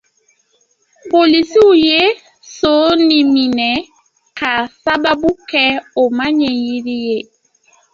Polisiw 1.11 1.67
ye 1.85 1.99
son 2.57 2.97
in 3.19 3.27
minɛ 3.35 3.71
k'a 4.37 4.53
sababu 4.83 5.29
kɛ 5.49 5.63
o 6.01 6.03
maaɲɛ 6.17 6.49
jiri 6.63 6.95
ye. 7.07 7.17